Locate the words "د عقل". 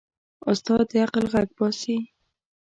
0.91-1.23